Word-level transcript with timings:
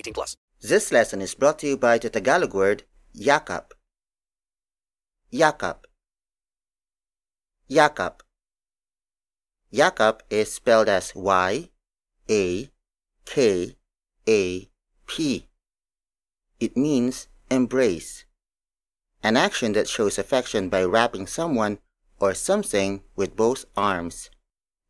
18 0.00 0.14
plus. 0.14 0.36
This 0.62 0.90
lesson 0.92 1.20
is 1.20 1.34
brought 1.34 1.58
to 1.60 1.66
you 1.68 1.76
by 1.76 1.98
the 1.98 2.08
Tagalog 2.08 2.54
word 2.54 2.84
yakap. 3.14 3.72
Yakap. 5.32 5.84
Yakap. 7.70 8.20
Yakap 9.72 10.20
is 10.30 10.52
spelled 10.52 10.88
as 10.88 11.14
Y 11.14 11.68
A 12.28 12.70
K 13.26 13.76
A 14.28 14.68
P. 15.06 15.46
It 16.58 16.76
means 16.76 17.28
embrace 17.50 18.24
an 19.22 19.36
action 19.36 19.72
that 19.72 19.88
shows 19.88 20.18
affection 20.18 20.68
by 20.68 20.82
wrapping 20.82 21.26
someone 21.26 21.78
or 22.18 22.34
something 22.34 23.02
with 23.16 23.36
both 23.36 23.66
arms. 23.76 24.30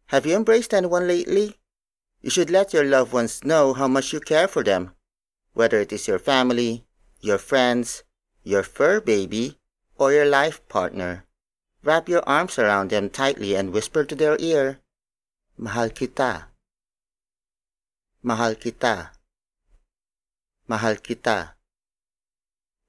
Have 0.06 0.24
you 0.26 0.36
embraced 0.36 0.72
anyone 0.72 1.06
lately? 1.06 1.56
You 2.22 2.30
should 2.30 2.50
let 2.50 2.72
your 2.72 2.84
loved 2.84 3.12
ones 3.12 3.44
know 3.44 3.72
how 3.72 3.88
much 3.88 4.12
you 4.12 4.20
care 4.20 4.48
for 4.48 4.62
them, 4.62 4.94
whether 5.54 5.80
it 5.80 5.92
is 5.92 6.08
your 6.08 6.18
family, 6.18 6.84
your 7.20 7.38
friends, 7.38 8.02
your 8.42 8.62
fur 8.62 9.00
baby, 9.00 9.58
or 9.96 10.12
your 10.12 10.26
life 10.26 10.66
partner. 10.68 11.24
Wrap 11.82 12.08
your 12.08 12.22
arms 12.28 12.58
around 12.58 12.90
them 12.90 13.10
tightly 13.10 13.54
and 13.54 13.72
whisper 13.72 14.04
to 14.04 14.14
their 14.14 14.36
ear, 14.38 14.80
Mahal 15.60 15.92
kita. 15.92 16.48
Mahal 18.24 18.56
kita. 18.56 19.12
Mahal 20.64 20.96
kita. 20.96 21.52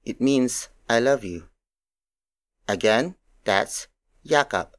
It 0.08 0.24
means 0.24 0.72
I 0.88 1.00
love 1.00 1.20
you. 1.20 1.52
Again, 2.64 3.16
that's 3.44 3.92
Yakap. 4.24 4.72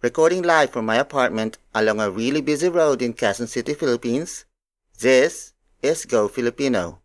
Recording 0.00 0.40
live 0.40 0.70
from 0.70 0.86
my 0.86 0.96
apartment 0.96 1.58
along 1.74 2.00
a 2.00 2.08
really 2.08 2.40
busy 2.40 2.72
road 2.72 3.02
in 3.02 3.12
Quezon 3.12 3.48
City, 3.48 3.74
Philippines. 3.74 4.48
This 4.96 5.52
is 5.82 6.08
Go 6.08 6.28
Filipino. 6.28 7.04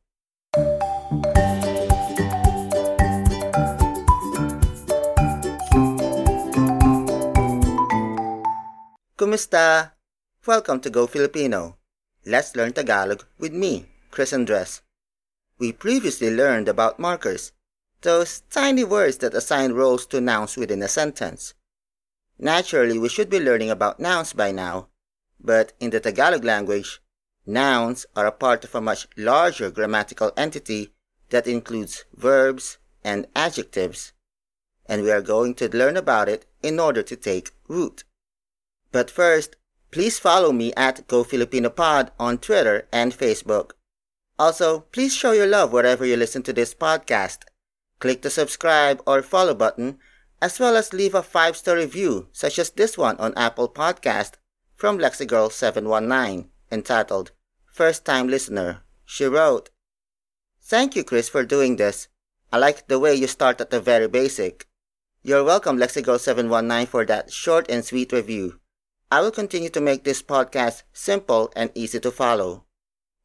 Kumusta? 9.23 9.93
Welcome 10.45 10.81
to 10.81 10.89
Go 10.89 11.07
Filipino. 11.07 11.77
Let's 12.25 12.57
learn 12.57 12.73
Tagalog 12.73 13.23
with 13.39 13.53
me, 13.53 13.85
Chris 14.11 14.33
Andres. 14.33 14.81
We 15.57 15.71
previously 15.71 16.29
learned 16.29 16.67
about 16.67 16.99
markers 16.99 17.53
those 18.01 18.41
tiny 18.51 18.83
words 18.83 19.19
that 19.19 19.33
assign 19.33 19.71
roles 19.71 20.05
to 20.07 20.19
nouns 20.19 20.57
within 20.57 20.83
a 20.83 20.89
sentence. 20.89 21.53
Naturally, 22.37 22.99
we 22.99 23.07
should 23.07 23.29
be 23.29 23.39
learning 23.39 23.69
about 23.69 23.97
nouns 23.97 24.33
by 24.33 24.51
now, 24.51 24.89
but 25.39 25.71
in 25.79 25.91
the 25.91 26.01
Tagalog 26.01 26.43
language, 26.43 26.99
nouns 27.45 28.05
are 28.17 28.25
a 28.25 28.31
part 28.33 28.65
of 28.65 28.75
a 28.75 28.81
much 28.81 29.07
larger 29.15 29.71
grammatical 29.71 30.33
entity 30.35 30.93
that 31.29 31.47
includes 31.47 32.03
verbs 32.13 32.77
and 33.05 33.27
adjectives, 33.37 34.11
and 34.85 35.01
we 35.01 35.11
are 35.13 35.21
going 35.21 35.55
to 35.55 35.69
learn 35.69 35.95
about 35.95 36.27
it 36.27 36.45
in 36.61 36.77
order 36.77 37.01
to 37.03 37.15
take 37.15 37.51
root. 37.69 38.03
But 38.93 39.11
first, 39.11 39.57
please 39.91 40.17
follow 40.17 40.53
me 40.53 40.73
at 40.77 41.05
GoFilipinoPod 41.09 42.11
on 42.17 42.37
Twitter 42.37 42.87
and 42.93 43.11
Facebook. 43.11 43.71
Also, 44.39 44.85
please 44.93 45.13
show 45.13 45.33
your 45.33 45.47
love 45.47 45.73
wherever 45.73 46.05
you 46.05 46.15
listen 46.15 46.43
to 46.43 46.53
this 46.53 46.73
podcast 46.73 47.39
Click 48.03 48.21
the 48.21 48.29
subscribe 48.29 49.01
or 49.07 49.21
follow 49.21 49.53
button, 49.53 49.97
as 50.41 50.59
well 50.59 50.75
as 50.75 50.91
leave 50.91 51.15
a 51.15 51.21
5-star 51.21 51.77
review, 51.77 52.27
such 52.33 52.59
as 52.59 52.69
this 52.71 52.97
one 52.97 53.15
on 53.15 53.33
Apple 53.37 53.69
Podcast 53.69 54.33
from 54.75 54.97
LexiGirl719, 54.97 56.49
entitled 56.69 57.31
First 57.71 58.03
Time 58.03 58.27
Listener. 58.27 58.81
She 59.05 59.23
wrote, 59.23 59.69
Thank 60.61 60.97
you, 60.97 61.05
Chris, 61.05 61.29
for 61.29 61.45
doing 61.45 61.77
this. 61.77 62.09
I 62.51 62.57
like 62.57 62.89
the 62.89 62.99
way 62.99 63.15
you 63.15 63.27
start 63.27 63.61
at 63.61 63.69
the 63.69 63.79
very 63.79 64.09
basic. 64.09 64.67
You're 65.21 65.45
welcome, 65.45 65.77
LexiGirl719, 65.77 66.89
for 66.89 67.05
that 67.05 67.31
short 67.31 67.67
and 67.69 67.85
sweet 67.85 68.11
review. 68.11 68.59
I 69.13 69.21
will 69.21 69.29
continue 69.31 69.69
to 69.69 69.79
make 69.79 70.03
this 70.03 70.23
podcast 70.23 70.81
simple 70.91 71.53
and 71.55 71.69
easy 71.75 71.99
to 71.99 72.09
follow. 72.09 72.63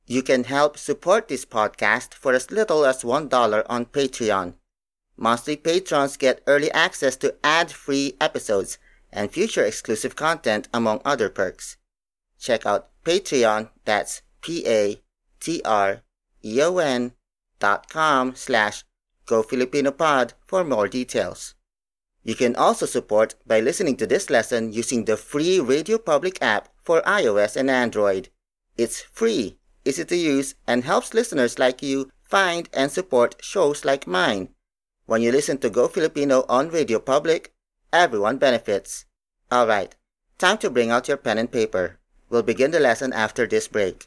You 0.06 0.22
can 0.22 0.44
help 0.44 0.76
support 0.76 1.28
this 1.28 1.46
podcast 1.46 2.12
for 2.12 2.34
as 2.34 2.50
little 2.50 2.84
as 2.84 3.02
$1 3.02 3.66
on 3.68 3.86
Patreon 3.86 4.54
Monthly 5.20 5.56
patrons 5.56 6.16
get 6.16 6.42
early 6.46 6.70
access 6.70 7.16
to 7.16 7.34
ad-free 7.42 8.14
episodes 8.20 8.78
and 9.12 9.32
future 9.32 9.64
exclusive 9.64 10.14
content 10.14 10.68
among 10.72 11.00
other 11.04 11.28
perks. 11.28 11.76
Check 12.38 12.64
out 12.64 12.90
Patreon, 13.04 13.70
that's 13.84 14.22
P-A-T-R-E-O-N 14.42 15.02
dot 17.58 17.88
com 17.90 18.34
slash 18.36 18.84
GoFilipinoPod 19.26 20.34
for 20.46 20.62
more 20.62 20.86
details. 20.86 21.56
You 22.28 22.34
can 22.34 22.56
also 22.56 22.84
support 22.84 23.36
by 23.46 23.60
listening 23.60 23.96
to 23.96 24.06
this 24.06 24.28
lesson 24.28 24.70
using 24.70 25.06
the 25.06 25.16
free 25.16 25.60
Radio 25.60 25.96
Public 25.96 26.36
app 26.42 26.68
for 26.84 27.00
iOS 27.08 27.56
and 27.56 27.70
Android. 27.70 28.28
It's 28.76 29.00
free, 29.00 29.56
easy 29.86 30.04
to 30.04 30.14
use, 30.14 30.54
and 30.66 30.84
helps 30.84 31.14
listeners 31.14 31.58
like 31.58 31.80
you 31.80 32.10
find 32.22 32.68
and 32.74 32.92
support 32.92 33.36
shows 33.40 33.82
like 33.82 34.06
mine. 34.06 34.50
When 35.06 35.22
you 35.22 35.32
listen 35.32 35.56
to 35.60 35.70
Go 35.70 35.88
Filipino 35.88 36.44
on 36.50 36.68
Radio 36.68 36.98
Public, 36.98 37.54
everyone 37.94 38.36
benefits. 38.36 39.06
Alright, 39.50 39.96
time 40.36 40.58
to 40.58 40.68
bring 40.68 40.90
out 40.90 41.08
your 41.08 41.16
pen 41.16 41.38
and 41.38 41.50
paper. 41.50 41.98
We'll 42.28 42.42
begin 42.42 42.72
the 42.72 42.78
lesson 42.78 43.14
after 43.14 43.46
this 43.46 43.68
break. 43.68 44.06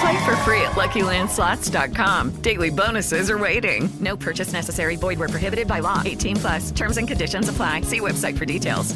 Play 0.00 0.24
for 0.24 0.36
free 0.44 0.60
at 0.60 0.72
LuckyLandSlots.com. 0.72 2.42
Daily 2.42 2.70
bonuses 2.70 3.30
are 3.30 3.38
waiting. 3.38 3.88
No 4.00 4.16
purchase 4.16 4.52
necessary. 4.52 4.96
Void 4.96 5.18
where 5.18 5.28
prohibited 5.28 5.66
by 5.66 5.80
law. 5.80 6.02
18 6.04 6.36
plus. 6.36 6.70
Terms 6.72 6.98
and 6.98 7.08
conditions 7.08 7.48
apply. 7.48 7.82
See 7.82 8.00
website 8.00 8.36
for 8.36 8.44
details. 8.44 8.94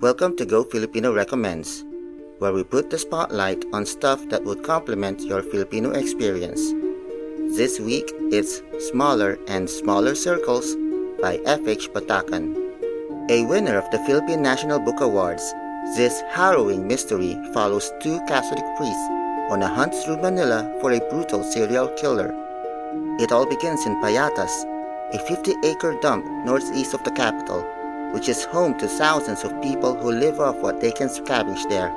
Welcome 0.00 0.34
to 0.38 0.46
Go 0.46 0.64
Filipino 0.64 1.12
Recommends, 1.12 1.84
where 2.38 2.54
we 2.54 2.64
put 2.64 2.88
the 2.88 2.96
spotlight 2.96 3.66
on 3.74 3.84
stuff 3.84 4.26
that 4.30 4.42
would 4.44 4.62
complement 4.64 5.20
your 5.20 5.42
Filipino 5.42 5.90
experience. 5.90 6.72
This 7.54 7.78
week, 7.78 8.10
it's 8.32 8.62
Smaller 8.88 9.38
and 9.46 9.68
Smaller 9.68 10.14
Circles 10.14 10.74
by 11.20 11.38
F.H. 11.44 11.90
Batacan. 11.92 12.56
A 13.28 13.44
winner 13.44 13.76
of 13.76 13.90
the 13.90 13.98
Philippine 14.06 14.40
National 14.40 14.78
Book 14.80 15.00
Awards, 15.00 15.52
this 15.96 16.22
harrowing 16.30 16.88
mystery 16.88 17.36
follows 17.52 17.92
two 18.00 18.18
Catholic 18.26 18.64
priests 18.78 19.19
on 19.50 19.64
a 19.64 19.68
hunt 19.68 19.92
through 19.92 20.16
Manila 20.16 20.72
for 20.80 20.92
a 20.92 21.00
brutal 21.10 21.42
serial 21.42 21.88
killer. 21.96 22.32
It 23.18 23.32
all 23.32 23.46
begins 23.46 23.84
in 23.84 24.00
Payatas, 24.00 24.64
a 25.12 25.18
50 25.18 25.54
acre 25.64 25.98
dump 26.00 26.24
northeast 26.46 26.94
of 26.94 27.02
the 27.02 27.10
capital, 27.10 27.66
which 28.14 28.28
is 28.28 28.44
home 28.44 28.78
to 28.78 28.86
thousands 28.86 29.42
of 29.42 29.60
people 29.60 29.96
who 29.96 30.12
live 30.12 30.38
off 30.38 30.56
what 30.58 30.80
they 30.80 30.92
can 30.92 31.08
scavenge 31.08 31.68
there. 31.68 31.90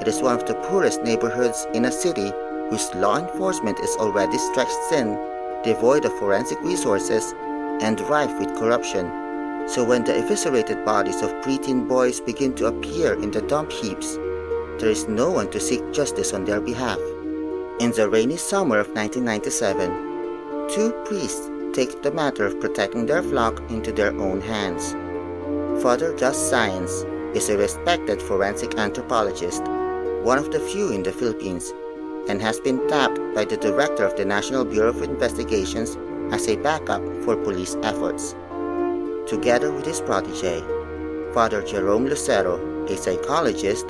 It 0.00 0.08
is 0.08 0.20
one 0.20 0.34
of 0.34 0.46
the 0.46 0.56
poorest 0.66 1.04
neighborhoods 1.04 1.68
in 1.72 1.84
a 1.84 1.92
city 1.92 2.32
whose 2.68 2.92
law 2.96 3.16
enforcement 3.16 3.78
is 3.78 3.96
already 3.98 4.36
stretched 4.38 4.76
thin, 4.88 5.16
devoid 5.62 6.04
of 6.04 6.18
forensic 6.18 6.60
resources, 6.62 7.32
and 7.80 8.00
rife 8.10 8.36
with 8.40 8.58
corruption. 8.58 9.06
So 9.68 9.84
when 9.84 10.02
the 10.02 10.18
eviscerated 10.18 10.84
bodies 10.84 11.22
of 11.22 11.30
preteen 11.42 11.86
boys 11.86 12.18
begin 12.20 12.56
to 12.56 12.66
appear 12.66 13.14
in 13.14 13.30
the 13.30 13.42
dump 13.42 13.70
heaps, 13.70 14.18
there 14.82 14.90
is 14.90 15.06
no 15.06 15.30
one 15.30 15.48
to 15.48 15.60
seek 15.60 15.92
justice 15.92 16.32
on 16.34 16.44
their 16.44 16.60
behalf. 16.60 16.98
In 17.78 17.92
the 17.92 18.08
rainy 18.10 18.36
summer 18.36 18.80
of 18.80 18.88
1997, 18.88 20.68
two 20.74 20.90
priests 21.04 21.48
take 21.72 22.02
the 22.02 22.10
matter 22.10 22.44
of 22.44 22.58
protecting 22.58 23.06
their 23.06 23.22
flock 23.22 23.60
into 23.70 23.92
their 23.92 24.10
own 24.20 24.40
hands. 24.40 24.90
Father 25.84 26.12
Gus 26.14 26.36
Saenz 26.50 27.06
is 27.32 27.48
a 27.48 27.56
respected 27.56 28.20
forensic 28.20 28.76
anthropologist, 28.76 29.62
one 30.24 30.36
of 30.36 30.50
the 30.50 30.58
few 30.58 30.90
in 30.90 31.04
the 31.04 31.12
Philippines, 31.12 31.72
and 32.28 32.42
has 32.42 32.58
been 32.58 32.84
tapped 32.88 33.20
by 33.36 33.44
the 33.44 33.58
director 33.58 34.04
of 34.04 34.16
the 34.16 34.24
National 34.24 34.64
Bureau 34.64 34.88
of 34.88 35.00
Investigations 35.00 35.96
as 36.34 36.48
a 36.48 36.56
backup 36.56 37.02
for 37.22 37.36
police 37.36 37.76
efforts. 37.84 38.34
Together 39.28 39.70
with 39.70 39.86
his 39.86 40.00
protege, 40.00 40.60
Father 41.32 41.62
Jerome 41.62 42.06
Lucero, 42.06 42.58
a 42.86 42.96
psychologist, 42.96 43.86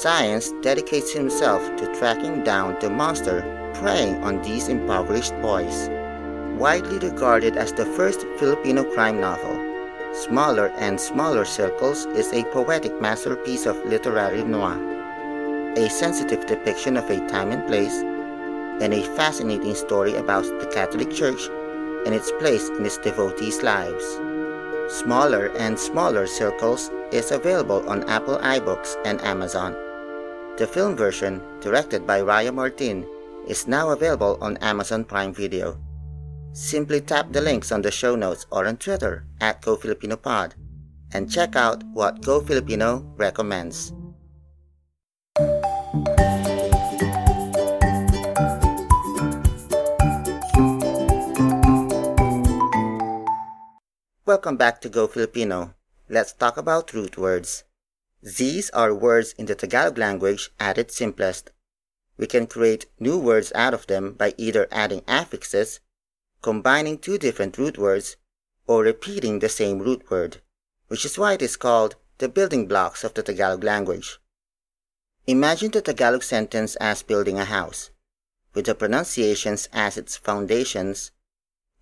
Saenz 0.00 0.50
dedicates 0.62 1.12
himself 1.12 1.62
to 1.76 1.86
tracking 1.98 2.42
down 2.42 2.76
the 2.80 2.88
monster 2.88 3.42
preying 3.74 4.24
on 4.24 4.40
these 4.42 4.68
impoverished 4.68 5.34
boys. 5.42 5.90
Widely 6.58 6.98
regarded 6.98 7.58
as 7.58 7.74
the 7.74 7.84
first 7.84 8.22
Filipino 8.38 8.84
crime 8.94 9.20
novel, 9.20 9.54
Smaller 10.14 10.68
and 10.78 10.98
Smaller 10.98 11.44
Circles 11.44 12.06
is 12.06 12.32
a 12.32 12.44
poetic 12.44 13.00
masterpiece 13.02 13.66
of 13.66 13.84
literary 13.84 14.42
noir, 14.42 14.78
a 15.76 15.90
sensitive 15.90 16.46
depiction 16.46 16.96
of 16.96 17.08
a 17.10 17.28
time 17.28 17.52
and 17.52 17.66
place, 17.68 18.02
and 18.82 18.94
a 18.94 19.06
fascinating 19.14 19.74
story 19.74 20.16
about 20.16 20.44
the 20.44 20.70
Catholic 20.72 21.12
Church 21.12 21.48
and 22.06 22.14
its 22.14 22.32
place 22.40 22.66
in 22.70 22.86
its 22.86 22.98
devotees' 22.98 23.62
lives. 23.62 24.04
Smaller 24.88 25.52
and 25.58 25.78
Smaller 25.78 26.26
Circles 26.26 26.90
is 27.12 27.30
available 27.30 27.88
on 27.88 28.08
Apple 28.08 28.38
iBooks 28.38 28.96
and 29.04 29.20
Amazon. 29.22 29.76
The 30.58 30.66
film 30.66 30.96
version, 30.96 31.40
directed 31.60 32.06
by 32.06 32.20
Raya 32.20 32.52
Martin, 32.52 33.08
is 33.48 33.66
now 33.66 33.88
available 33.88 34.36
on 34.42 34.58
Amazon 34.58 35.02
Prime 35.02 35.32
Video. 35.32 35.80
Simply 36.52 37.00
tap 37.00 37.32
the 37.32 37.40
links 37.40 37.72
on 37.72 37.80
the 37.80 37.90
show 37.90 38.14
notes 38.16 38.44
or 38.52 38.66
on 38.66 38.76
Twitter 38.76 39.24
at 39.40 39.62
GoFilipinoPod 39.62 40.52
and 41.14 41.32
check 41.32 41.56
out 41.56 41.82
what 41.94 42.20
GoFilipino 42.20 43.00
recommends. 43.16 43.94
Welcome 54.26 54.58
back 54.58 54.82
to 54.82 54.90
Go 54.90 55.06
Filipino. 55.06 55.72
Let's 56.10 56.34
talk 56.34 56.58
about 56.58 56.92
root 56.92 57.16
words. 57.16 57.64
These 58.22 58.70
are 58.70 58.94
words 58.94 59.32
in 59.36 59.46
the 59.46 59.56
Tagalog 59.56 59.98
language 59.98 60.52
at 60.60 60.78
its 60.78 60.94
simplest. 60.94 61.50
We 62.16 62.28
can 62.28 62.46
create 62.46 62.86
new 63.00 63.18
words 63.18 63.50
out 63.52 63.74
of 63.74 63.88
them 63.88 64.12
by 64.12 64.34
either 64.38 64.68
adding 64.70 65.02
affixes, 65.08 65.80
combining 66.40 66.98
two 66.98 67.18
different 67.18 67.58
root 67.58 67.76
words, 67.76 68.16
or 68.68 68.84
repeating 68.84 69.40
the 69.40 69.48
same 69.48 69.80
root 69.80 70.08
word, 70.08 70.40
which 70.86 71.04
is 71.04 71.18
why 71.18 71.32
it 71.32 71.42
is 71.42 71.56
called 71.56 71.96
the 72.18 72.28
building 72.28 72.68
blocks 72.68 73.02
of 73.02 73.12
the 73.14 73.24
Tagalog 73.24 73.64
language. 73.64 74.20
Imagine 75.26 75.72
the 75.72 75.82
Tagalog 75.82 76.22
sentence 76.22 76.76
as 76.76 77.02
building 77.02 77.40
a 77.40 77.44
house, 77.44 77.90
with 78.54 78.66
the 78.66 78.74
pronunciations 78.76 79.68
as 79.72 79.96
its 79.96 80.16
foundations, 80.16 81.10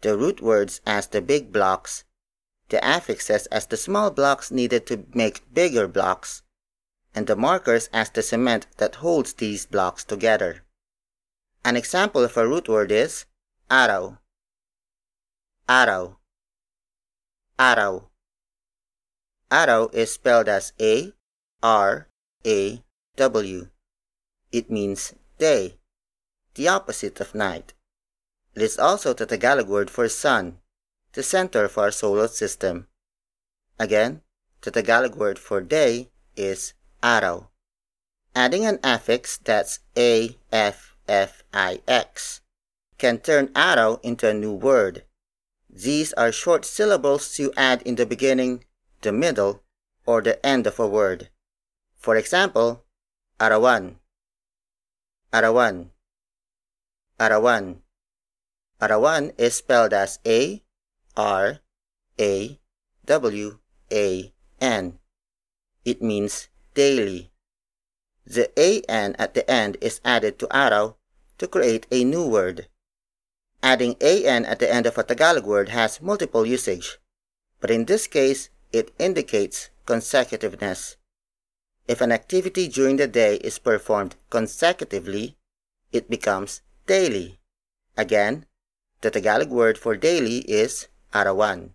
the 0.00 0.16
root 0.16 0.40
words 0.40 0.80
as 0.86 1.06
the 1.08 1.20
big 1.20 1.52
blocks, 1.52 2.04
the 2.70 2.82
affixes 2.84 3.46
as 3.46 3.66
the 3.66 3.76
small 3.76 4.10
blocks 4.10 4.50
needed 4.50 4.86
to 4.86 5.04
make 5.12 5.52
bigger 5.52 5.86
blocks, 5.86 6.42
and 7.14 7.26
the 7.26 7.36
markers 7.36 7.88
as 7.92 8.10
the 8.10 8.22
cement 8.22 8.66
that 8.78 8.96
holds 8.96 9.34
these 9.34 9.66
blocks 9.66 10.04
together. 10.04 10.62
An 11.64 11.76
example 11.76 12.24
of 12.24 12.36
a 12.36 12.46
root 12.46 12.68
word 12.68 12.90
is 12.90 13.26
araw. 13.70 14.16
Araw. 15.68 16.16
Araw. 17.58 18.04
Araw 19.50 19.88
is 19.92 20.12
spelled 20.12 20.48
as 20.48 20.72
A 20.80 21.12
R 21.62 22.08
A 22.46 22.82
W. 23.16 23.68
It 24.52 24.70
means 24.70 25.14
day, 25.38 25.78
the 26.54 26.68
opposite 26.68 27.20
of 27.20 27.34
night. 27.34 27.74
It 28.54 28.62
is 28.62 28.78
also 28.78 29.12
the 29.12 29.26
Tagalog 29.26 29.68
word 29.68 29.90
for 29.90 30.08
sun, 30.08 30.58
the 31.12 31.22
center 31.22 31.64
of 31.64 31.76
our 31.76 31.90
solar 31.90 32.28
system. 32.28 32.86
Again, 33.78 34.22
the 34.62 34.70
Tagalog 34.70 35.16
word 35.16 35.38
for 35.38 35.60
day 35.60 36.10
is 36.36 36.74
araw. 37.02 37.48
Adding 38.34 38.64
an 38.64 38.78
affix 38.84 39.38
that's 39.38 39.80
A 39.96 40.36
F 40.52 40.94
F 41.08 41.42
I 41.52 41.80
X 41.88 42.40
can 42.98 43.18
turn 43.18 43.50
araw 43.56 43.98
into 44.02 44.28
a 44.28 44.34
new 44.34 44.52
word. 44.52 45.04
These 45.68 46.12
are 46.14 46.30
short 46.30 46.64
syllables 46.64 47.38
you 47.38 47.52
add 47.56 47.82
in 47.82 47.96
the 47.96 48.06
beginning, 48.06 48.64
the 49.02 49.12
middle, 49.12 49.62
or 50.06 50.20
the 50.20 50.44
end 50.44 50.66
of 50.66 50.78
a 50.78 50.86
word. 50.86 51.30
For 51.96 52.16
example, 52.16 52.84
arawan, 53.38 53.96
arawan, 55.32 55.90
arawan. 57.18 57.82
Arawan 58.80 59.32
is 59.36 59.56
spelled 59.56 59.92
as 59.92 60.18
A 60.24 60.62
R 61.20 61.60
A 62.18 62.58
W 63.04 63.58
A 63.92 64.32
N. 64.58 64.98
It 65.84 66.00
means 66.00 66.48
daily. 66.72 67.30
The 68.24 68.48
AN 68.58 69.16
at 69.16 69.34
the 69.34 69.44
end 69.50 69.76
is 69.82 70.00
added 70.02 70.38
to 70.38 70.48
araw 70.48 70.94
to 71.36 71.46
create 71.46 71.86
a 71.90 72.04
new 72.04 72.26
word. 72.26 72.68
Adding 73.62 73.96
AN 74.00 74.46
at 74.46 74.60
the 74.60 74.72
end 74.72 74.86
of 74.86 74.96
a 74.96 75.02
Tagalog 75.02 75.44
word 75.44 75.68
has 75.68 76.00
multiple 76.00 76.46
usage, 76.46 76.96
but 77.60 77.70
in 77.70 77.84
this 77.84 78.06
case, 78.06 78.48
it 78.72 78.94
indicates 78.98 79.68
consecutiveness. 79.84 80.96
If 81.86 82.00
an 82.00 82.12
activity 82.12 82.66
during 82.66 82.96
the 82.96 83.08
day 83.08 83.36
is 83.36 83.58
performed 83.58 84.16
consecutively, 84.30 85.36
it 85.92 86.08
becomes 86.08 86.62
daily. 86.86 87.40
Again, 87.94 88.46
the 89.02 89.10
Tagalog 89.10 89.50
word 89.50 89.76
for 89.76 89.96
daily 89.96 90.38
is 90.48 90.88
arawan. 91.12 91.74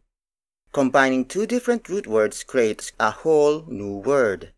Combining 0.71 1.23
two 1.25 1.45
different 1.45 1.87
root 1.87 2.07
words 2.07 2.43
creates 2.43 2.91
a 2.99 3.11
whole 3.11 3.63
new 3.67 3.97
word. 3.97 4.53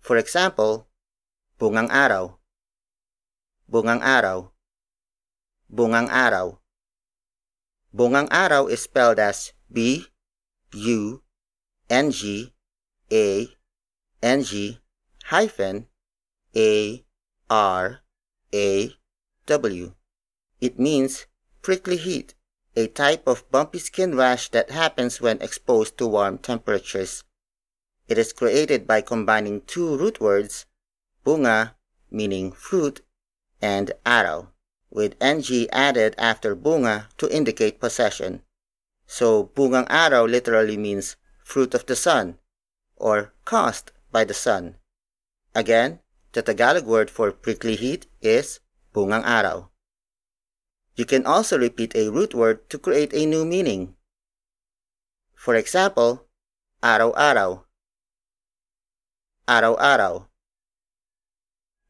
For 0.00 0.16
example, 0.16 0.88
bungang 1.58 1.88
araw, 1.88 2.36
bungang 3.70 4.02
araw, 4.04 4.52
bungang 5.72 6.10
araw. 6.10 6.60
Bungang 7.94 8.28
araw 8.32 8.66
is 8.68 8.82
spelled 8.82 9.18
as 9.18 9.52
B 9.72 10.04
U 10.72 11.22
N 11.88 12.10
G 12.10 12.52
A 13.12 13.48
N 14.22 14.42
G 14.42 14.80
hyphen 15.28 15.88
A 16.56 17.04
R 17.48 18.00
A 18.52 18.92
W. 19.46 19.94
It 20.60 20.78
means 20.78 21.26
prickly 21.60 21.96
heat, 21.96 22.34
a 22.74 22.86
type 22.86 23.26
of 23.26 23.50
bumpy 23.50 23.78
skin 23.78 24.16
rash 24.16 24.48
that 24.50 24.70
happens 24.70 25.20
when 25.20 25.40
exposed 25.42 25.98
to 25.98 26.06
warm 26.06 26.38
temperatures. 26.38 27.24
It 28.08 28.18
is 28.18 28.32
created 28.32 28.86
by 28.86 29.02
combining 29.02 29.60
two 29.62 29.96
root 29.96 30.20
words, 30.20 30.66
bunga, 31.24 31.72
meaning 32.10 32.52
fruit, 32.52 33.00
and 33.60 33.92
araw, 34.04 34.48
with 34.90 35.14
ng 35.20 35.68
added 35.70 36.14
after 36.18 36.56
bunga 36.56 37.08
to 37.18 37.30
indicate 37.34 37.80
possession. 37.80 38.42
So 39.06 39.50
bungang 39.54 39.86
araw 39.90 40.24
literally 40.28 40.76
means 40.76 41.16
fruit 41.44 41.74
of 41.74 41.86
the 41.86 41.96
sun, 41.96 42.38
or 42.96 43.32
caused 43.44 43.92
by 44.10 44.24
the 44.24 44.34
sun. 44.34 44.76
Again, 45.54 46.00
the 46.32 46.40
Tagalog 46.40 46.86
word 46.86 47.10
for 47.10 47.30
prickly 47.32 47.76
heat 47.76 48.06
is 48.22 48.60
bungang 48.94 49.24
araw. 49.24 49.71
You 50.94 51.04
can 51.06 51.24
also 51.24 51.58
repeat 51.58 51.96
a 51.96 52.10
root 52.10 52.34
word 52.34 52.68
to 52.70 52.78
create 52.78 53.14
a 53.14 53.24
new 53.24 53.44
meaning. 53.44 53.96
For 55.34 55.54
example, 55.54 56.28
araw-araw, 56.82 57.64
araw-araw, 59.48 60.28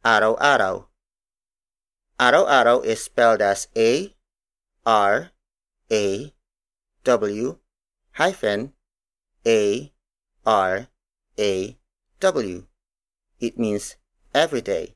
araw-araw. 0.05 0.87
Araw-araw 2.21 2.81
is 2.83 3.03
spelled 3.03 3.43
as 3.43 3.67
A 3.77 4.15
R 4.87 5.31
A 5.91 6.35
W 7.03 7.59
hyphen 8.13 8.73
A 9.45 9.93
R 10.47 10.87
A 11.39 11.79
W. 12.21 12.67
It 13.41 13.59
means 13.59 13.97
every 14.33 14.61
day. 14.61 14.95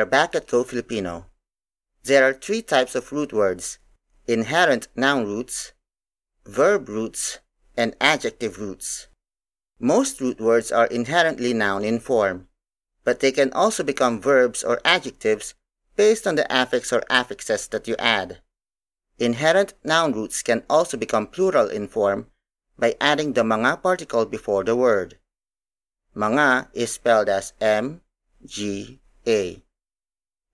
Are 0.00 0.06
back 0.06 0.34
at 0.34 0.46
Go 0.46 0.64
Filipino. 0.64 1.26
There 2.04 2.24
are 2.24 2.32
three 2.32 2.62
types 2.62 2.94
of 2.94 3.12
root 3.12 3.34
words 3.34 3.78
inherent 4.26 4.88
noun 4.96 5.26
roots, 5.26 5.72
verb 6.46 6.88
roots, 6.88 7.40
and 7.76 7.94
adjective 8.00 8.58
roots. 8.58 9.08
Most 9.78 10.20
root 10.20 10.40
words 10.40 10.72
are 10.72 10.86
inherently 10.86 11.52
noun 11.52 11.84
in 11.84 12.00
form, 12.00 12.48
but 13.04 13.20
they 13.20 13.30
can 13.30 13.52
also 13.52 13.82
become 13.82 14.22
verbs 14.22 14.64
or 14.64 14.80
adjectives 14.86 15.54
based 15.96 16.26
on 16.26 16.36
the 16.36 16.50
affix 16.50 16.92
or 16.92 17.02
affixes 17.10 17.68
that 17.68 17.86
you 17.86 17.94
add. 17.98 18.40
Inherent 19.18 19.74
noun 19.84 20.12
roots 20.12 20.42
can 20.42 20.62
also 20.70 20.96
become 20.96 21.26
plural 21.26 21.68
in 21.68 21.88
form 21.88 22.28
by 22.78 22.96
adding 23.02 23.34
the 23.34 23.42
mga 23.42 23.82
particle 23.82 24.24
before 24.24 24.64
the 24.64 24.76
word. 24.76 25.18
Mga 26.16 26.68
is 26.72 26.92
spelled 26.92 27.28
as 27.28 27.52
M, 27.60 28.00
G, 28.46 29.00
A. 29.26 29.62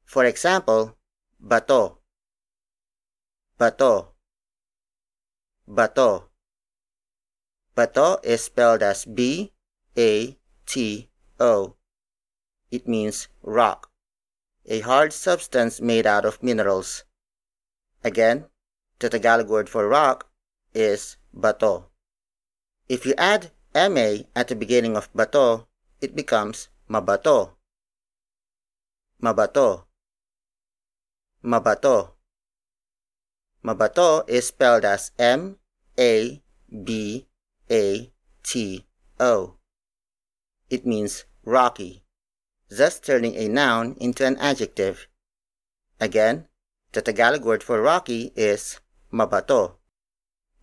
For 0.07 0.25
example, 0.25 0.97
bato, 1.43 1.99
bato, 3.59 4.15
bato. 5.69 6.31
Bato 7.77 8.25
is 8.25 8.45
spelled 8.45 8.83
as 8.83 9.05
B 9.05 9.53
A 9.99 10.39
T 10.65 11.11
O. 11.39 11.75
It 12.71 12.87
means 12.89 13.29
rock, 13.43 13.91
a 14.65 14.81
hard 14.81 15.13
substance 15.13 15.81
made 15.81 16.07
out 16.07 16.25
of 16.25 16.43
minerals. 16.43 17.05
Again, 18.05 18.47
the 19.01 19.11
Tagalog 19.11 19.49
word 19.49 19.69
for 19.69 19.89
rock 19.89 20.31
is 20.73 21.17
bato. 21.37 21.87
If 22.89 23.05
you 23.05 23.15
add 23.19 23.51
MA 23.75 24.25
at 24.37 24.49
the 24.49 24.55
beginning 24.55 24.97
of 24.97 25.13
bato, 25.13 25.67
it 26.01 26.15
becomes 26.15 26.69
mabato. 26.89 27.57
Mabato. 29.21 29.86
Mabato. 31.47 32.11
Mabato 33.65 34.29
is 34.29 34.49
spelled 34.49 34.85
as 34.85 35.13
M 35.17 35.59
A 35.97 36.43
B 36.85 37.29
A 37.71 38.13
T 38.43 38.85
O. 39.21 39.55
It 40.69 40.85
means 40.85 41.25
rocky, 41.45 42.03
thus 42.69 42.99
turning 42.99 43.37
a 43.37 43.47
noun 43.47 43.97
into 44.01 44.27
an 44.27 44.37
adjective. 44.39 45.07
Again, 46.01 46.49
the 46.91 47.01
Tagalog 47.01 47.45
word 47.45 47.63
for 47.63 47.81
rocky 47.81 48.33
is 48.35 48.81
mabato. 49.13 49.77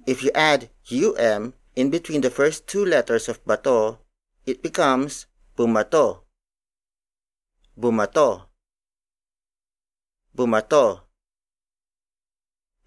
If 0.06 0.22
you 0.22 0.32
add 0.36 0.70
um 1.18 1.54
in 1.78 1.90
between 1.92 2.20
the 2.20 2.30
first 2.30 2.68
two 2.68 2.84
letters 2.84 3.30
of 3.30 3.44
bato, 3.46 4.00
it 4.46 4.62
becomes 4.62 5.28
bumato. 5.58 6.24
Bumato. 7.80 8.53
Bumato. 10.36 11.02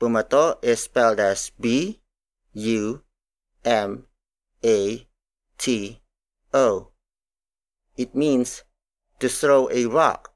Bumato 0.01 0.59
is 0.63 0.83
spelled 0.83 1.21
as 1.21 1.53
B 1.61 2.01
U 2.55 3.05
M 3.65 4.07
A 4.65 5.07
T 5.57 6.03
O. 6.53 6.91
It 7.97 8.17
means 8.17 8.65
to 9.21 9.29
throw 9.29 9.71
a 9.71 9.87
rock, 9.87 10.35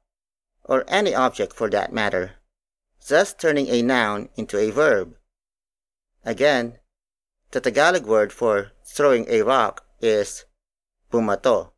or 0.63 0.85
any 0.87 1.13
object 1.13 1.51
for 1.51 1.69
that 1.71 1.91
matter, 1.91 2.39
thus 3.05 3.33
turning 3.33 3.67
a 3.67 3.81
noun 3.81 4.29
into 4.35 4.57
a 4.57 4.71
verb. 4.71 5.17
Again, 6.23 6.79
the 7.51 7.59
Tagalog 7.59 8.05
word 8.05 8.31
for 8.31 8.71
throwing 8.85 9.27
a 9.27 9.41
rock 9.41 9.85
is 9.99 10.45
bumato. 11.11 11.71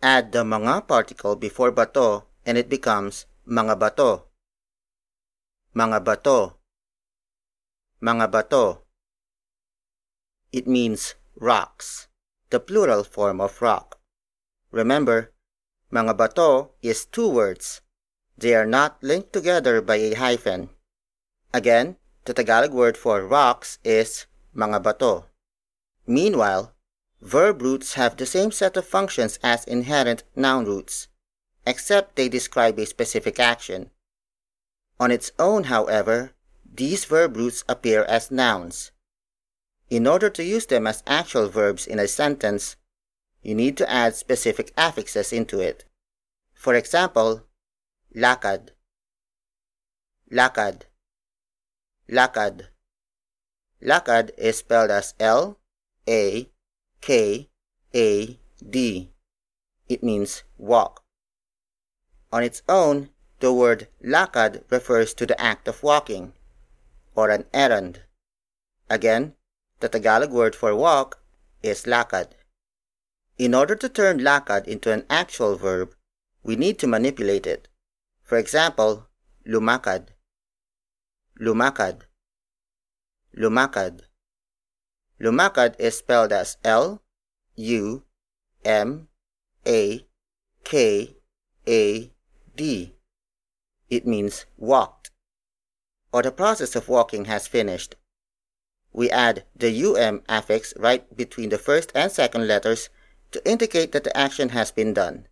Add 0.00 0.32
the 0.32 0.44
mga 0.44 0.88
particle 0.88 1.36
before 1.36 1.72
bato 1.72 2.24
and 2.46 2.56
it 2.56 2.70
becomes 2.70 3.26
mga 3.44 3.76
bato. 3.76 4.32
Mga 5.76 6.00
bato. 6.00 6.56
Mga 8.00 8.32
bato. 8.32 8.88
It 10.50 10.66
means 10.66 11.14
rocks, 11.36 12.08
the 12.48 12.58
plural 12.58 13.04
form 13.04 13.42
of 13.42 13.60
rock. 13.60 14.00
Remember, 14.72 15.34
mga 15.92 16.16
bato 16.16 16.70
is 16.80 17.04
two 17.04 17.28
words. 17.28 17.82
They 18.38 18.54
are 18.54 18.64
not 18.64 19.02
linked 19.02 19.34
together 19.34 19.82
by 19.82 19.96
a 19.96 20.14
hyphen. 20.14 20.70
Again, 21.52 21.96
the 22.24 22.32
Tagalog 22.32 22.72
word 22.72 22.96
for 22.96 23.26
rocks 23.26 23.78
is 23.84 24.24
mga 24.56 24.80
bato. 24.80 25.28
Meanwhile, 26.06 26.72
verb 27.20 27.60
roots 27.60 27.92
have 28.00 28.16
the 28.16 28.24
same 28.24 28.50
set 28.50 28.78
of 28.78 28.88
functions 28.88 29.38
as 29.42 29.68
inherent 29.68 30.24
noun 30.34 30.64
roots, 30.64 31.08
except 31.66 32.16
they 32.16 32.28
describe 32.28 32.78
a 32.78 32.86
specific 32.86 33.38
action. 33.40 33.90
On 35.00 35.10
its 35.10 35.32
own, 35.38 35.64
however, 35.64 36.32
these 36.64 37.04
verb 37.04 37.36
roots 37.36 37.64
appear 37.68 38.04
as 38.04 38.30
nouns. 38.30 38.92
In 39.90 40.06
order 40.06 40.30
to 40.30 40.42
use 40.42 40.66
them 40.66 40.86
as 40.86 41.02
actual 41.06 41.48
verbs 41.48 41.86
in 41.86 41.98
a 41.98 42.08
sentence, 42.08 42.76
you 43.42 43.54
need 43.54 43.76
to 43.76 43.90
add 43.90 44.16
specific 44.16 44.72
affixes 44.76 45.32
into 45.32 45.60
it. 45.60 45.84
For 46.54 46.74
example, 46.74 47.42
lakad, 48.16 48.70
lakad, 50.32 50.82
lakad. 52.10 52.68
Lakad 53.82 54.30
is 54.38 54.58
spelled 54.58 54.90
as 54.90 55.12
L 55.20 55.58
A 56.08 56.48
K 57.02 57.50
A 57.94 58.40
D. 58.58 59.12
It 59.88 60.02
means 60.02 60.42
walk. 60.56 61.03
On 62.34 62.42
its 62.42 62.62
own, 62.68 63.10
the 63.38 63.52
word 63.52 63.86
lakad 64.02 64.64
refers 64.68 65.14
to 65.14 65.24
the 65.24 65.40
act 65.40 65.68
of 65.68 65.84
walking 65.84 66.32
or 67.14 67.30
an 67.30 67.44
errand. 67.54 68.00
Again, 68.90 69.36
the 69.78 69.88
Tagalog 69.88 70.32
word 70.32 70.56
for 70.56 70.74
walk 70.74 71.22
is 71.62 71.84
lakad. 71.84 72.32
In 73.38 73.54
order 73.54 73.76
to 73.76 73.88
turn 73.88 74.18
lakad 74.18 74.66
into 74.66 74.90
an 74.90 75.06
actual 75.08 75.54
verb, 75.54 75.94
we 76.42 76.56
need 76.56 76.76
to 76.80 76.88
manipulate 76.88 77.46
it. 77.46 77.68
For 78.24 78.36
example, 78.36 79.06
lumakad. 79.46 80.08
Lumakad. 81.40 82.00
Lumakad. 83.38 84.00
Lumakad 85.20 85.78
is 85.78 85.98
spelled 85.98 86.32
as 86.32 86.56
L 86.64 87.00
U 87.54 88.02
M 88.64 89.06
A 89.64 90.04
K 90.64 91.16
A 91.68 92.13
D. 92.56 92.94
It 93.90 94.06
means 94.06 94.46
walked, 94.56 95.10
or 96.12 96.22
the 96.22 96.32
process 96.32 96.76
of 96.76 96.88
walking 96.88 97.26
has 97.26 97.46
finished. 97.46 97.96
We 98.92 99.10
add 99.10 99.44
the 99.56 99.70
um 99.98 100.22
affix 100.28 100.72
right 100.76 101.04
between 101.16 101.48
the 101.48 101.58
first 101.58 101.90
and 101.94 102.12
second 102.12 102.46
letters 102.46 102.88
to 103.32 103.44
indicate 103.48 103.92
that 103.92 104.04
the 104.04 104.16
action 104.16 104.50
has 104.50 104.70
been 104.70 104.94
done. 104.94 105.26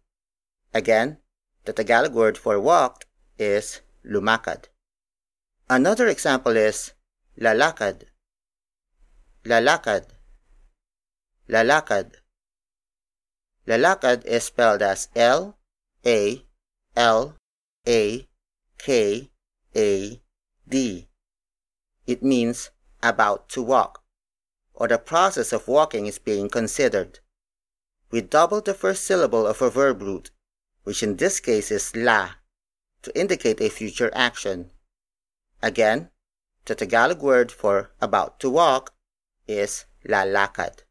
Again, 0.75 1.19
the 1.65 1.73
Tagalog 1.73 2.13
word 2.13 2.37
for 2.37 2.59
walked 2.59 3.07
is 3.39 3.81
lumakad. 4.05 4.65
Another 5.71 6.09
example 6.09 6.57
is 6.57 6.93
lalakad. 7.41 8.03
Lalakad. 9.45 10.07
Lalakad. 11.49 12.15
Lalakad 13.67 14.25
is 14.25 14.45
spelled 14.45 14.83
as 14.83 15.09
L 15.15 15.57
A 16.05 16.45
L 16.97 17.37
A 17.89 18.29
K 18.79 19.31
A 19.75 20.23
D. 20.69 21.09
It 22.07 22.23
means 22.23 22.71
about 23.03 23.49
to 23.51 23.63
walk, 23.63 24.03
or 24.75 24.89
the 24.89 24.99
process 24.99 25.53
of 25.53 25.69
walking 25.69 26.07
is 26.07 26.19
being 26.19 26.49
considered. 26.49 27.21
We 28.11 28.21
double 28.21 28.61
the 28.61 28.75
first 28.75 29.05
syllable 29.05 29.47
of 29.47 29.63
a 29.63 29.71
verb 29.71 30.03
root, 30.03 30.31
which 30.85 31.03
in 31.03 31.17
this 31.17 31.41
case 31.41 31.71
is 31.71 31.97
la, 31.97 32.33
to 33.03 33.19
indicate 33.19 33.61
a 33.61 33.71
future 33.71 34.11
action. 34.15 34.71
Again, 35.63 36.11
the 36.67 36.75
Tagalog 36.75 37.23
word 37.23 37.51
for 37.51 37.93
about 38.01 38.39
to 38.41 38.51
walk 38.51 38.95
is 39.49 39.87
lalakad. 40.07 40.85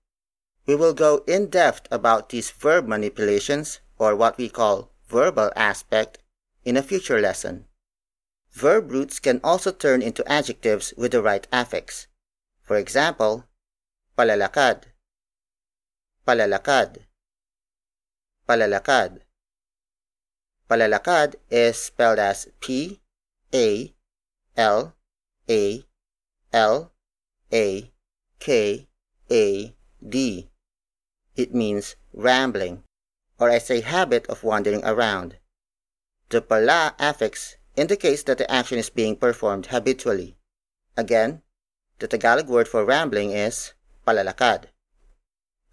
We 0.66 0.76
will 0.76 0.94
go 0.94 1.24
in 1.28 1.48
depth 1.48 1.88
about 1.92 2.30
these 2.30 2.50
verb 2.52 2.88
manipulations, 2.88 3.82
or 4.00 4.16
what 4.16 4.38
we 4.38 4.50
call 4.50 4.91
verbal 5.12 5.52
aspect, 5.56 6.20
in 6.64 6.78
a 6.78 6.82
future 6.82 7.20
lesson. 7.20 7.66
Verb 8.52 8.92
roots 8.92 9.20
can 9.20 9.40
also 9.44 9.72
turn 9.72 10.02
into 10.02 10.30
adjectives 10.32 10.94
with 10.98 11.12
the 11.12 11.22
right 11.22 11.48
affix. 11.52 12.08
For 12.62 12.78
example, 12.78 13.46
palalakad, 14.18 14.84
palalakad, 16.28 16.98
palalakad. 18.48 19.22
Palalakad 20.70 21.36
is 21.50 21.78
spelled 21.78 22.20
as 22.20 22.48
P 22.62 23.02
A 23.54 23.94
L 24.56 24.96
A 25.50 25.84
L 26.54 26.92
A 27.52 27.92
K 28.40 28.88
A 29.30 29.76
D. 30.08 30.50
It 31.36 31.54
means 31.54 31.96
rambling, 32.14 32.84
or 33.42 33.50
as 33.50 33.72
a 33.72 33.82
habit 33.82 34.28
of 34.28 34.44
wandering 34.44 34.86
around. 34.86 35.38
The 36.30 36.42
pala 36.44 36.96
affix 37.00 37.58
indicates 37.76 38.22
that 38.24 38.38
the 38.38 38.50
action 38.50 38.78
is 38.78 38.92
being 38.92 39.16
performed 39.18 39.66
habitually. 39.74 40.38
Again, 40.96 41.42
the 41.98 42.08
Tagalog 42.08 42.48
word 42.48 42.68
for 42.68 42.86
rambling 42.86 43.32
is 43.32 43.74
palalakad. 44.06 44.66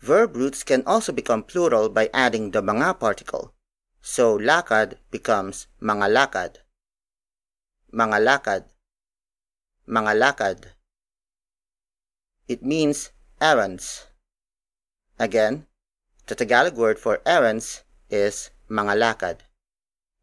Verb 0.00 0.34
roots 0.34 0.64
can 0.64 0.82
also 0.86 1.12
become 1.12 1.42
plural 1.42 1.90
by 1.90 2.08
adding 2.14 2.52
the 2.52 2.62
mga 2.62 2.98
particle. 2.98 3.54
So 4.00 4.38
lakad 4.38 4.96
becomes 5.10 5.66
mga 5.82 6.08
lakad. 6.08 6.56
Mga 7.92 8.18
lakad. 8.24 8.64
Mga 9.86 10.12
lakad. 10.16 10.58
It 12.46 12.62
means 12.62 13.10
errands. 13.40 14.06
Again, 15.18 15.66
the 16.28 16.34
Tagalog 16.34 16.76
word 16.76 16.98
for 16.98 17.20
errands 17.26 17.82
is 18.10 18.50
mangalakad. 18.70 19.38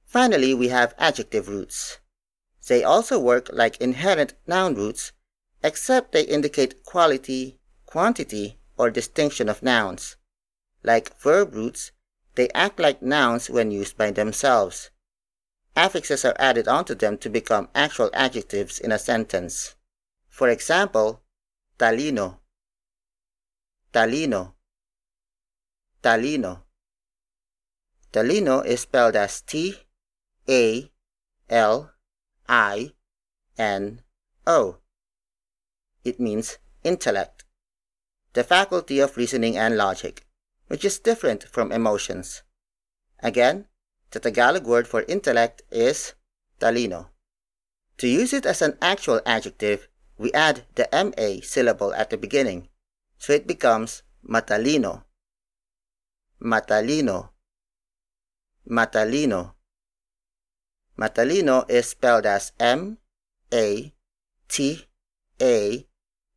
Finally, 0.05 0.53
we 0.53 0.69
have 0.69 0.95
adjective 0.97 1.49
roots. 1.49 1.97
They 2.67 2.83
also 2.83 3.19
work 3.19 3.49
like 3.51 3.77
inherent 3.81 4.33
noun 4.47 4.75
roots, 4.75 5.11
except 5.63 6.11
they 6.11 6.23
indicate 6.23 6.83
quality, 6.83 7.59
quantity, 7.85 8.59
or 8.77 8.89
distinction 8.89 9.49
of 9.49 9.63
nouns. 9.63 10.15
Like 10.83 11.19
verb 11.19 11.53
roots, 11.53 11.91
they 12.35 12.49
act 12.49 12.79
like 12.79 13.01
nouns 13.01 13.49
when 13.49 13.71
used 13.71 13.97
by 13.97 14.11
themselves. 14.11 14.89
Affixes 15.75 16.23
are 16.23 16.35
added 16.39 16.67
onto 16.67 16.95
them 16.95 17.17
to 17.19 17.29
become 17.29 17.69
actual 17.75 18.09
adjectives 18.13 18.79
in 18.79 18.91
a 18.91 18.99
sentence. 18.99 19.75
For 20.29 20.49
example, 20.49 21.21
talino, 21.77 22.39
talino, 23.93 24.54
talino. 26.05 26.61
Talino 28.13 28.63
is 28.63 28.81
spelled 28.81 29.15
as 29.15 29.41
T 29.41 29.73
A 30.47 30.91
L 31.49 31.93
I 32.47 32.91
N 33.57 34.03
O. 34.45 34.77
It 36.03 36.19
means 36.19 36.59
intellect, 36.83 37.45
the 38.33 38.43
faculty 38.43 38.99
of 38.99 39.17
reasoning 39.17 39.57
and 39.57 39.77
logic, 39.77 40.27
which 40.67 40.85
is 40.85 40.99
different 40.99 41.45
from 41.45 41.71
emotions. 41.71 42.43
Again, 43.23 43.65
the 44.11 44.19
Tagalog 44.19 44.67
word 44.67 44.87
for 44.87 45.01
intellect 45.07 45.63
is 45.71 46.13
talino. 46.59 47.07
To 47.97 48.07
use 48.07 48.31
it 48.31 48.45
as 48.45 48.61
an 48.61 48.77
actual 48.79 49.21
adjective, 49.25 49.87
we 50.19 50.31
add 50.33 50.65
the 50.75 50.87
MA 50.93 51.41
syllable 51.41 51.95
at 51.95 52.11
the 52.11 52.17
beginning, 52.17 52.69
so 53.17 53.33
it 53.33 53.47
becomes 53.47 54.03
matalino. 54.23 55.04
Matalino. 56.45 57.29
Matalino. 58.69 59.55
Matalino 60.95 61.67
is 61.67 61.89
spelled 61.89 62.27
as 62.27 62.51
M 62.59 62.99
A 63.51 63.91
T 64.47 64.85
A 65.41 65.87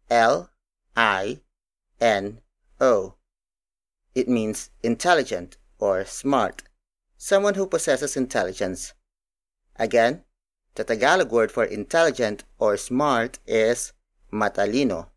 L 0.08 0.50
I 0.96 1.40
N 2.00 2.40
O. 2.80 3.16
It 4.14 4.30
means 4.30 4.70
intelligent 4.82 5.58
or 5.78 6.06
smart, 6.06 6.62
someone 7.18 7.52
who 7.52 7.66
possesses 7.66 8.16
intelligence. 8.16 8.94
Again, 9.76 10.24
the 10.76 10.84
Tagalog 10.84 11.30
word 11.30 11.52
for 11.52 11.64
intelligent 11.64 12.44
or 12.58 12.78
smart 12.78 13.40
is 13.46 13.92
matalino. 14.32 15.08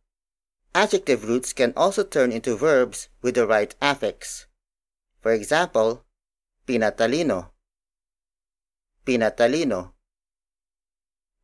Adjective 0.75 1.30
roots 1.30 1.54
can 1.54 1.71
also 1.77 2.04
turn 2.04 2.34
into 2.34 2.58
verbs 2.58 3.08
with 3.21 3.36
the 3.36 3.47
right 3.47 3.73
affix. 3.82 4.47
For 5.22 5.32
example, 5.32 6.06
pinatalino 6.68 7.52
Pinatalino. 9.04 9.94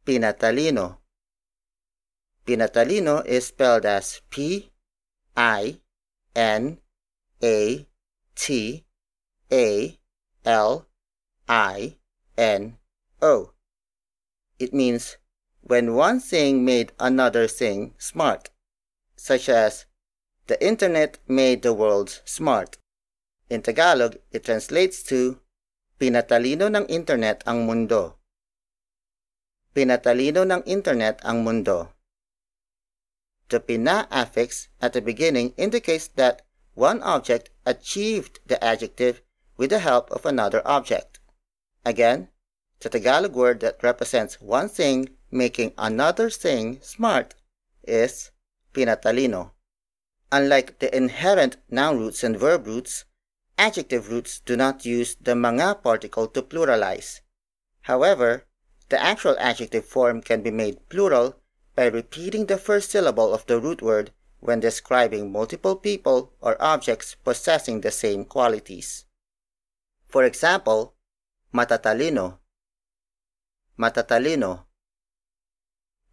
Pinatalino. 0.06 0.98
Pinatalino 2.46 3.26
is 3.26 3.48
spelled 3.48 3.86
as 3.86 4.22
P 4.30 4.72
I 5.36 5.82
N 6.36 6.78
A 7.44 7.88
T 8.36 8.86
A 9.52 10.00
L 10.46 10.88
I 11.50 11.98
N 12.38 12.78
O. 13.24 13.54
It 14.60 14.72
means 14.72 15.18
when 15.62 15.96
one 15.96 16.20
thing 16.20 16.64
made 16.64 16.94
another 17.00 17.48
thing 17.48 17.96
smart, 17.98 18.52
such 19.16 19.50
as 19.50 19.86
the 20.46 20.64
internet 20.64 21.18
made 21.28 21.64
the 21.64 21.74
world 21.74 22.22
smart. 22.24 22.78
In 23.50 23.62
Tagalog, 23.62 24.18
it 24.32 24.44
translates 24.44 25.04
to 25.04 25.40
Pinatalino 25.98 26.70
ng 26.70 26.86
internet 26.94 27.42
ang 27.50 27.66
mundo. 27.66 28.22
Pinatalino 29.74 30.46
ng 30.46 30.62
internet 30.70 31.18
ang 31.26 31.42
mundo. 31.42 31.90
The 33.50 33.58
pina 33.58 34.06
affix 34.12 34.68
at 34.78 34.94
the 34.94 35.02
beginning 35.02 35.58
indicates 35.58 36.06
that 36.20 36.46
one 36.76 37.02
object 37.02 37.50
achieved 37.66 38.44
the 38.46 38.62
adjective 38.62 39.24
with 39.58 39.72
the 39.72 39.80
help 39.80 40.12
of 40.12 40.26
another 40.26 40.62
object. 40.68 41.18
Again, 41.84 42.30
the 42.82 42.90
Tagalog 42.90 43.34
word 43.34 43.62
that 43.62 43.82
represents 43.82 44.40
one 44.40 44.70
thing 44.70 45.18
making 45.32 45.74
another 45.78 46.30
thing 46.30 46.78
smart 46.82 47.34
is 47.82 48.30
pinatalino. 48.74 49.52
Unlike 50.32 50.78
the 50.78 50.96
inherent 50.96 51.58
noun 51.72 51.98
roots 51.98 52.24
and 52.24 52.38
verb 52.38 52.68
roots, 52.68 53.06
adjective 53.58 54.10
roots 54.10 54.40
do 54.40 54.56
not 54.56 54.86
use 54.86 55.16
the 55.22 55.34
mga 55.34 55.84
particle 55.84 56.28
to 56.28 56.42
pluralize. 56.42 57.22
However, 57.82 58.46
the 58.90 59.02
actual 59.02 59.36
adjective 59.40 59.86
form 59.86 60.22
can 60.22 60.42
be 60.42 60.52
made 60.52 60.88
plural 60.90 61.36
by 61.76 61.86
repeating 61.86 62.46
the 62.46 62.58
first 62.58 62.92
syllable 62.92 63.34
of 63.34 63.46
the 63.48 63.60
root 63.60 63.82
word 63.82 64.12
when 64.40 64.60
describing 64.60 65.32
multiple 65.32 65.76
people 65.76 66.34
or 66.42 66.62
objects 66.62 67.16
possessing 67.16 67.82
the 67.82 67.92
same 67.92 68.24
qualities. 68.24 69.06
For 70.08 70.24
example, 70.24 70.96
matatalino, 71.54 72.40
matatalino, 73.78 74.66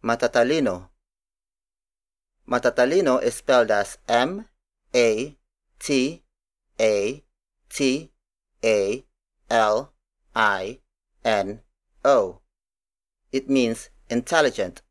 matatalino. 0.03 0.89
Matatalino 2.47 3.21
is 3.23 3.33
spelled 3.35 3.71
as 3.71 3.97
M 4.07 4.45
A 4.93 5.35
T 5.79 6.21
A 6.79 7.24
T 7.69 8.11
A 8.63 9.05
L 9.49 9.93
I 10.35 10.79
N 11.23 11.61
O. 12.03 12.41
It 13.31 13.49
means 13.49 13.89
intelligent, 14.09 14.81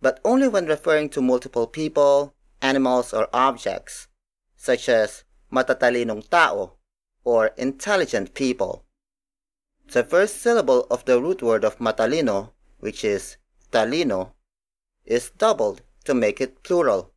but 0.00 0.20
only 0.24 0.48
when 0.48 0.66
referring 0.66 1.08
to 1.10 1.20
multiple 1.20 1.66
people, 1.66 2.34
animals, 2.60 3.12
or 3.12 3.28
objects, 3.32 4.08
such 4.56 4.88
as 4.88 5.24
matatalinong 5.52 6.28
tao 6.28 6.72
or 7.24 7.48
intelligent 7.56 8.34
people. 8.34 8.84
The 9.92 10.02
first 10.02 10.40
syllable 10.40 10.86
of 10.90 11.04
the 11.04 11.20
root 11.20 11.42
word 11.42 11.64
of 11.64 11.78
matalino, 11.78 12.52
which 12.80 13.04
is 13.04 13.36
talino, 13.70 14.32
is 15.04 15.30
doubled 15.30 15.82
to 16.04 16.14
make 16.14 16.40
it 16.40 16.62
plural. 16.62 17.12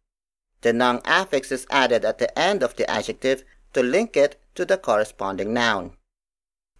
The 0.61 0.73
noun 0.73 1.01
affix 1.05 1.51
is 1.51 1.67
added 1.69 2.03
at 2.03 2.17
the 2.17 2.37
end 2.37 2.63
of 2.63 2.75
the 2.75 2.89
adjective 2.89 3.43
to 3.73 3.81
link 3.81 4.17
it 4.17 4.39
to 4.55 4.65
the 4.65 4.77
corresponding 4.77 5.53
noun. 5.53 5.97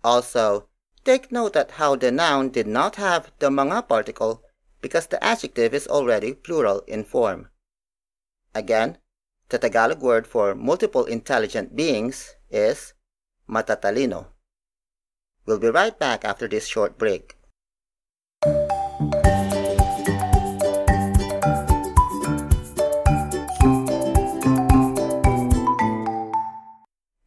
Also, 0.03 0.69
take 1.03 1.31
note 1.31 1.55
at 1.55 1.71
how 1.71 1.95
the 1.95 2.11
noun 2.11 2.49
did 2.49 2.67
not 2.67 2.95
have 2.95 3.31
the 3.39 3.49
mga 3.49 3.87
particle 3.87 4.43
because 4.81 5.07
the 5.07 5.23
adjective 5.23 5.73
is 5.73 5.87
already 5.87 6.33
plural 6.33 6.79
in 6.87 7.03
form. 7.03 7.49
Again, 8.53 8.97
the 9.49 9.59
Tagalog 9.59 10.01
word 10.01 10.25
for 10.25 10.55
multiple 10.55 11.05
intelligent 11.05 11.75
beings 11.75 12.35
is 12.49 12.93
matatalino. 13.47 14.27
We'll 15.45 15.59
be 15.59 15.69
right 15.69 15.97
back 15.97 16.25
after 16.25 16.47
this 16.47 16.67
short 16.67 16.97
break. 16.97 17.34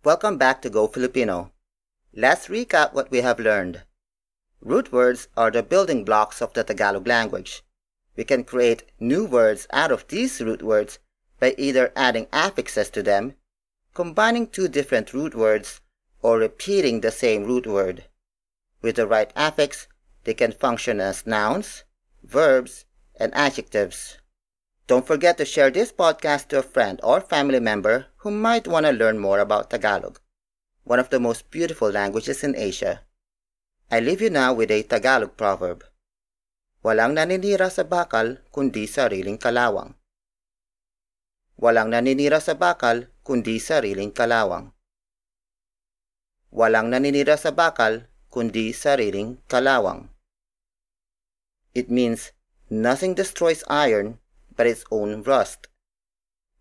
Welcome 0.09 0.38
back 0.38 0.62
to 0.62 0.71
Go 0.71 0.87
Filipino. 0.87 1.53
Let's 2.14 2.49
recap 2.49 2.94
what 2.94 3.11
we 3.11 3.18
have 3.21 3.38
learned. 3.38 3.83
Root 4.62 4.90
words 4.90 5.29
are 5.37 5.51
the 5.51 5.62
building 5.62 6.03
blocks 6.03 6.40
of 6.40 6.55
the 6.55 6.64
Tagalog 6.64 7.07
language. 7.07 7.62
We 8.16 8.25
can 8.25 8.44
create 8.44 8.85
new 8.99 9.27
words 9.27 9.66
out 9.71 9.92
of 9.92 10.09
these 10.09 10.40
root 10.40 10.62
words 10.62 10.99
by 11.38 11.55
either 11.59 11.92
adding 11.94 12.27
affixes 12.33 12.88
to 12.92 13.03
them, 13.03 13.35
combining 13.92 14.47
two 14.47 14.66
different 14.66 15.12
root 15.12 15.35
words, 15.35 15.83
or 16.23 16.38
repeating 16.38 17.03
the 17.03 17.12
same 17.12 17.44
root 17.44 17.66
word. 17.66 18.05
With 18.81 18.97
the 18.97 19.07
right 19.07 19.31
affix, 19.37 19.88
they 20.25 20.33
can 20.33 20.53
function 20.53 21.03
as 21.03 21.27
nouns, 21.27 21.85
verbs, 22.23 22.87
and 23.21 23.31
adjectives. 23.35 24.16
Don't 24.88 25.05
forget 25.05 25.37
to 25.37 25.44
share 25.44 25.68
this 25.68 25.92
podcast 25.92 26.48
to 26.48 26.64
a 26.64 26.64
friend 26.64 26.96
or 27.05 27.20
family 27.20 27.61
member 27.61 28.09
who 28.24 28.33
might 28.33 28.64
want 28.64 28.88
to 28.88 28.92
learn 28.96 29.20
more 29.20 29.37
about 29.37 29.68
Tagalog, 29.68 30.16
one 30.88 30.96
of 30.96 31.12
the 31.12 31.20
most 31.20 31.53
beautiful 31.53 31.92
languages 31.92 32.40
in 32.40 32.57
Asia. 32.57 33.05
I 33.92 34.01
leave 34.01 34.24
you 34.24 34.33
now 34.33 34.57
with 34.57 34.72
a 34.72 34.81
Tagalog 34.81 35.37
proverb. 35.37 35.85
Walang 36.81 37.20
naninira 37.20 37.68
sa 37.68 37.85
bakal 37.85 38.40
kundi 38.48 38.88
sariling 38.88 39.37
kalawang. 39.37 39.92
Walang 41.61 41.92
naninira 41.92 42.40
sa 42.40 42.57
bakal 42.57 43.12
kundi 43.20 43.61
sariling 43.61 44.09
kalawang. 44.09 44.72
Walang 46.48 46.88
naninira 46.88 47.37
sa 47.37 47.53
bakal 47.53 48.09
kundi 48.33 48.72
sariling 48.72 49.37
kalawang. 49.53 50.09
It 51.77 51.92
means 51.92 52.33
nothing 52.72 53.12
destroys 53.12 53.61
iron 53.68 54.16
but 54.59 54.66
its 54.66 54.83
own 54.90 55.23
rust. 55.23 55.71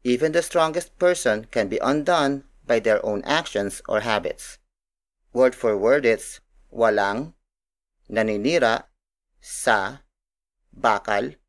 Even 0.03 0.31
the 0.31 0.45
strongest 0.45 0.93
person 1.01 1.49
can 1.49 1.67
be 1.67 1.81
undone 1.81 2.43
by 2.63 2.77
their 2.77 3.03
own 3.03 3.25
actions 3.25 3.81
or 3.89 4.01
habits. 4.01 4.59
Word 5.33 5.55
for 5.55 5.75
word 5.75 6.05
it's 6.05 6.39
walang, 6.69 7.33
naninira, 8.05 8.85
sa, 9.41 10.05
bakal, 10.69 11.41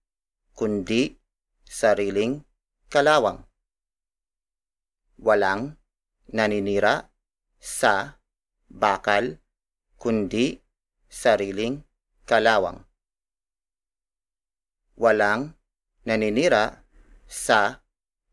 kundi, 0.56 1.20
sariling, 1.68 2.48
kalawang. 2.88 3.44
Walang, 5.20 5.76
naninira, 6.32 7.12
sa, 7.60 8.16
bakal, 8.72 9.36
kundi, 10.00 10.64
sariling, 11.12 11.84
kalawang. 12.24 12.88
Walang, 14.96 15.57
naninira 16.08 16.80
sa 17.28 17.84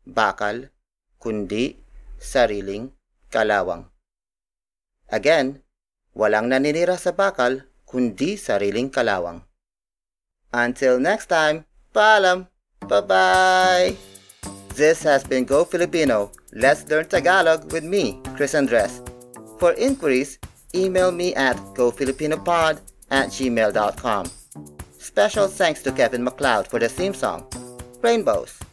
bakal 0.08 0.72
kundi 1.20 1.76
sariling 2.16 2.96
kalawang. 3.28 3.92
Again, 5.12 5.60
walang 6.16 6.48
naninira 6.48 6.96
sa 6.96 7.12
bakal 7.12 7.68
kundi 7.84 8.40
sariling 8.40 8.88
kalawang. 8.88 9.44
Until 10.56 10.96
next 10.96 11.28
time, 11.28 11.68
paalam! 11.92 12.48
Bye-bye! 12.88 13.92
This 14.72 15.02
has 15.04 15.24
been 15.24 15.44
Go 15.44 15.64
Filipino. 15.64 16.32
Let's 16.52 16.88
learn 16.88 17.08
Tagalog 17.08 17.72
with 17.72 17.84
me, 17.84 18.20
Chris 18.36 18.54
Andres. 18.54 19.00
For 19.58 19.72
inquiries, 19.74 20.38
email 20.74 21.10
me 21.10 21.34
at 21.34 21.56
gofilipinopod 21.74 22.80
at 23.10 23.28
gmail.com. 23.28 24.24
Special 24.98 25.48
thanks 25.48 25.82
to 25.82 25.92
Kevin 25.92 26.22
MacLeod 26.22 26.68
for 26.68 26.78
the 26.78 26.88
theme 26.88 27.14
song, 27.14 27.48
Rainbows. 28.02 28.65